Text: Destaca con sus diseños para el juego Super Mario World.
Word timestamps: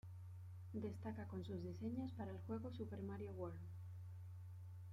Destaca 0.73 1.27
con 1.27 1.45
sus 1.45 1.61
diseños 1.61 2.11
para 2.13 2.31
el 2.31 2.37
juego 2.47 2.71
Super 2.71 3.03
Mario 3.03 3.33
World. 3.33 3.59